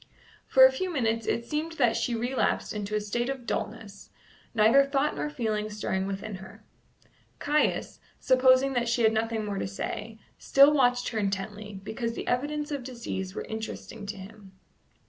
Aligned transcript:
For 0.47 0.65
a 0.65 0.71
few 0.71 0.91
minutes 0.91 1.27
it 1.27 1.45
seemed 1.45 1.73
that 1.73 1.95
she 1.95 2.15
relapsed 2.15 2.73
into 2.73 2.95
a 2.95 2.99
state 2.99 3.29
of 3.29 3.45
dulness, 3.45 4.09
neither 4.55 4.83
thought 4.83 5.15
nor 5.15 5.29
feeling 5.29 5.69
stirring 5.69 6.07
within 6.07 6.37
her. 6.37 6.63
Caius, 7.37 7.99
supposing 8.19 8.73
that 8.73 8.89
she 8.89 9.03
had 9.03 9.13
nothing 9.13 9.45
more 9.45 9.59
to 9.59 9.67
say, 9.67 10.17
still 10.39 10.73
watched 10.73 11.09
her 11.09 11.19
intently, 11.19 11.79
because 11.83 12.13
the 12.15 12.27
evidences 12.27 12.71
of 12.71 12.83
disease 12.83 13.35
were 13.35 13.45
interesting 13.45 14.07
to 14.07 14.17
him. 14.17 14.53